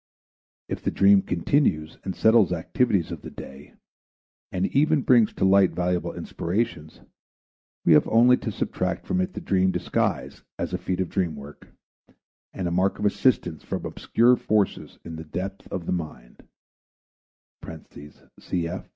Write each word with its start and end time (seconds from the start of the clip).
If 0.67 0.81
the 0.81 0.89
dream 0.91 1.21
continues 1.21 1.97
and 2.03 2.15
settles 2.15 2.51
activities 2.51 3.11
of 3.11 3.21
the 3.21 3.29
day 3.29 3.73
and 4.51 4.65
even 4.67 5.01
brings 5.03 5.31
to 5.33 5.45
light 5.45 5.71
valuable 5.71 6.13
inspirations, 6.15 7.01
we 7.85 7.93
have 7.93 8.07
only 8.07 8.35
to 8.37 8.51
subtract 8.51 9.05
from 9.05 9.21
it 9.21 9.33
the 9.33 9.41
dream 9.41 9.71
disguise 9.71 10.41
as 10.57 10.73
a 10.73 10.77
feat 10.79 11.01
of 11.01 11.09
dream 11.09 11.35
work 11.35 11.67
and 12.53 12.67
a 12.67 12.71
mark 12.71 12.97
of 12.99 13.05
assistance 13.05 13.63
from 13.63 13.85
obscure 13.85 14.35
forces 14.35 14.97
in 15.03 15.15
the 15.17 15.23
depth 15.23 15.67
of 15.71 15.85
the 15.85 15.91
mind 15.91 16.47
(_cf. 17.63 18.85